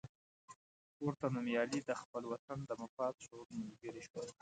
پورته 0.97 1.25
نومیالي 1.35 1.79
د 1.85 1.91
خپل 2.01 2.23
وطن 2.31 2.57
د 2.65 2.71
مفاد 2.81 3.13
شعور 3.25 3.47
ملګري 3.59 4.01
شول. 4.07 4.27